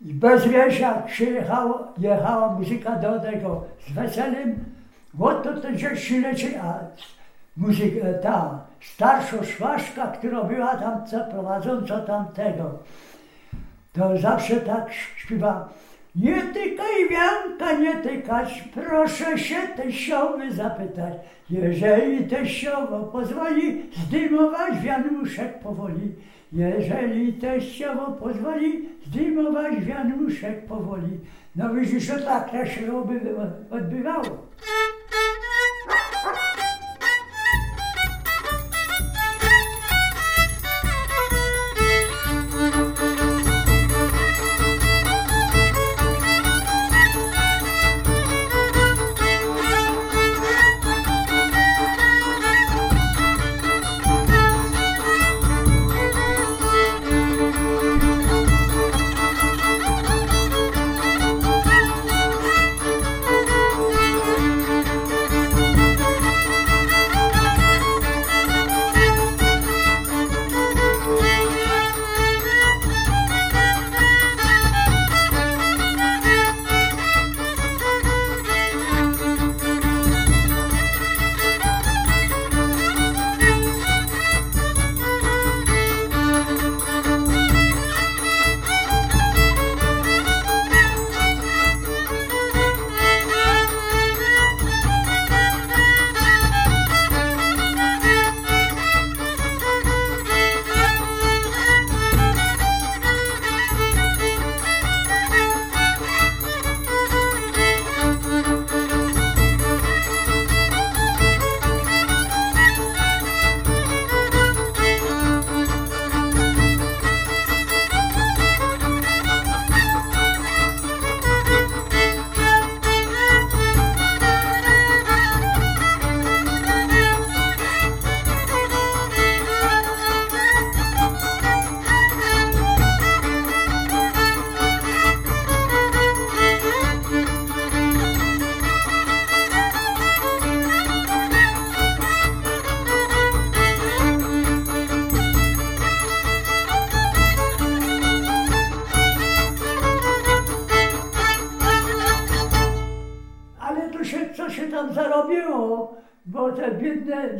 [0.00, 4.64] I bez wiesia przyjechała, jechała muzyka do tego z weselem,
[5.14, 6.78] bo to to dzieci leci, a
[7.56, 12.78] muzyka, ta starsza szwaszka, która była tam co, prowadząca tamtego,
[13.94, 15.68] to zawsze tak śpiewa.
[16.16, 21.14] Nie tykaj wianka, nie tykać, proszę się teściowy zapytać.
[21.50, 26.12] Jeżeli teściowo pozwoli, zdejmować wianuszek powoli.
[26.52, 31.20] Jeżeli teściowo pozwoli, zdejmować wianuszek powoli.
[31.56, 32.80] No widzisz, że tak to się
[33.70, 34.24] odbywało.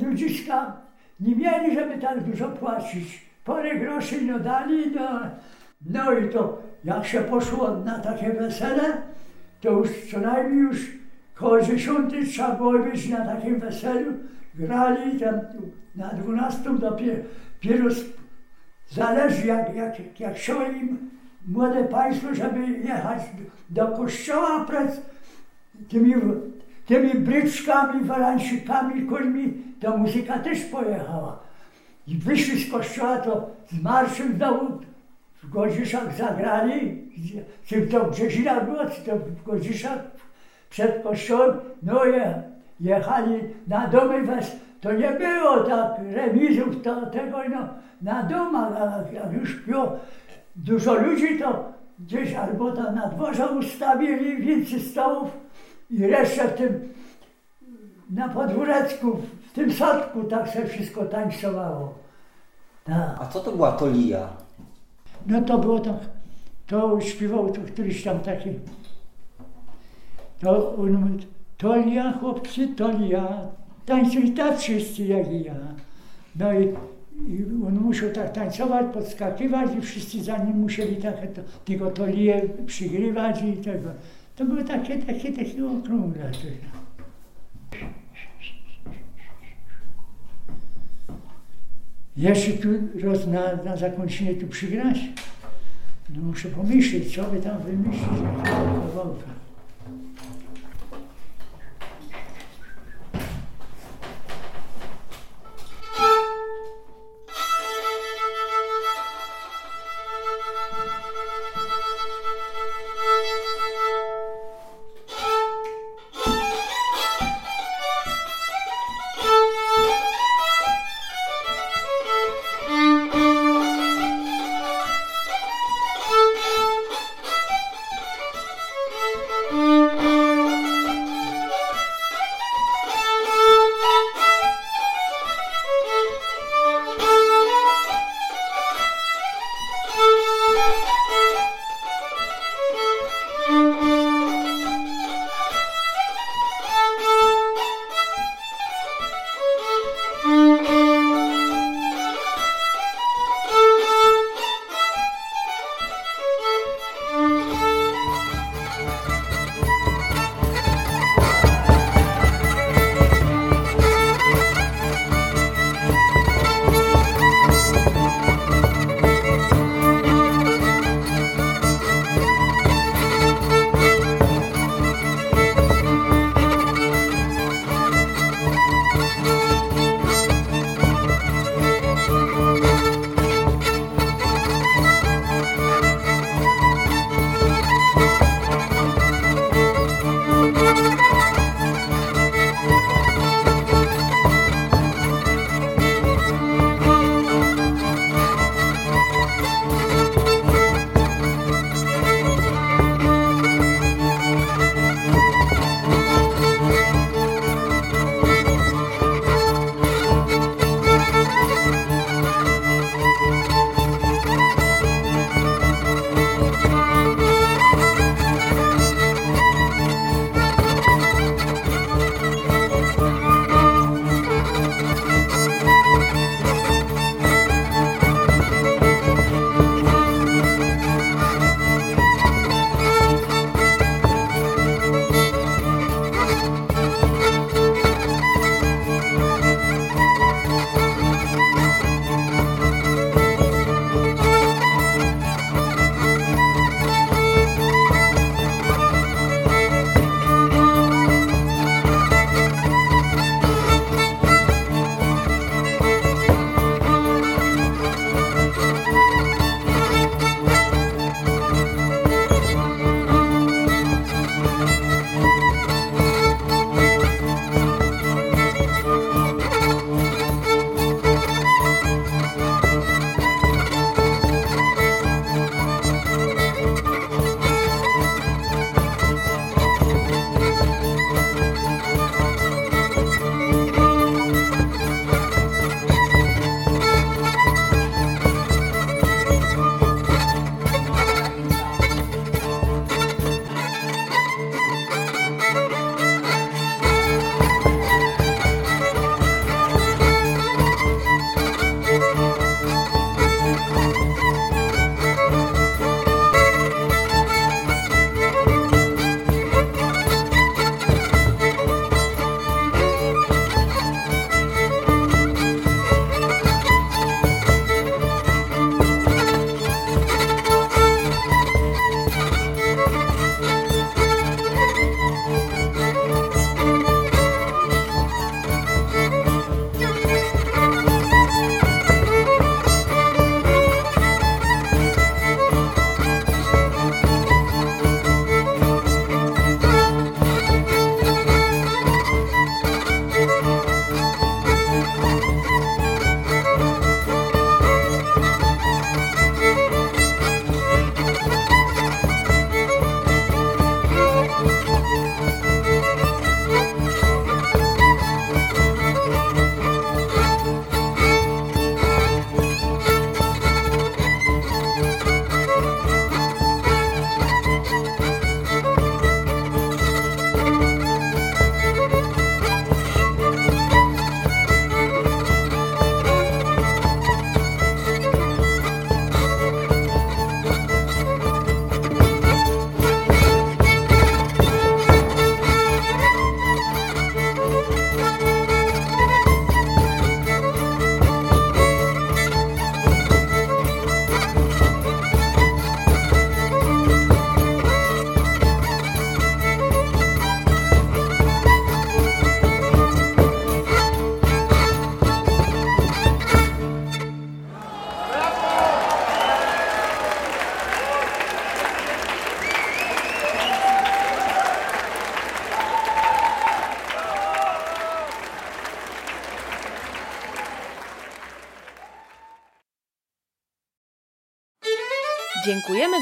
[0.03, 0.77] Ludziska
[1.21, 3.25] nie mieli, żeby tak dużo płacić.
[3.45, 5.21] Parę groszy no dali, no,
[5.87, 9.03] no i to jak się poszło na takie wesele,
[9.61, 10.93] to już co najmniej już
[11.35, 14.13] koło dziesiątej trzeba było być na takim weselu.
[14.55, 15.41] Grali tam
[15.97, 17.91] na dwunastą dopiero
[18.91, 21.11] zależy, jak, jak, jak się im
[21.47, 23.23] młode państwo, żeby jechać
[23.71, 25.15] do kościoła przed
[25.89, 26.15] tymi,
[26.87, 31.39] tymi bryczkami, walansikami, kulmi, to muzyka też pojechała.
[32.07, 34.81] I wyszli z kościoła, to z marszem znowu
[35.43, 37.09] w Godziszach zagrali,
[37.67, 39.99] czy to w Brzezinach było, czy to w Godziszach
[40.71, 42.43] przed kościołem, no je,
[42.81, 47.69] jechali na domy wes, to nie było tak remizów, to tego no,
[48.03, 49.99] na domach, a jak już było
[50.57, 55.31] dużo ludzi, to gdzieś albo tam na dworze ustawili więcej stołów
[55.91, 56.89] i resztę w tym
[58.11, 59.17] na podwóreczku,
[59.51, 61.95] w tym sadku tak się wszystko tańcowało.
[62.85, 63.17] Tak.
[63.21, 64.29] A co to była tolia?
[65.27, 65.97] No to było tak,
[66.67, 68.51] to śpiewał to któryś tam taki,
[70.41, 71.27] to on mówi,
[71.59, 73.29] tolia chłopcy, tolia,
[73.87, 75.55] tańcuj tak wszyscy jak i ja.
[76.37, 76.65] No i,
[77.29, 82.43] i on musiał tak tańcować, podskakiwać i wszyscy za nim musieli takie, to, tylko tolie
[82.67, 83.91] przygrywać i tego.
[84.37, 86.31] To były takie, takie, takie okrągłe.
[86.31, 86.53] coś.
[92.17, 92.69] Jeszcze tu
[93.03, 94.99] roz, na, na zakończenie tu przygrać?
[96.11, 98.09] No muszę pomyśleć, co by tam wymyślić.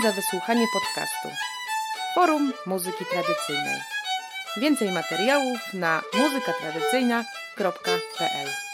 [0.03, 1.29] Za wysłuchanie podcastu
[2.15, 3.81] Forum Muzyki Tradycyjnej.
[4.57, 8.72] Więcej materiałów na muzykatradycyjna.pl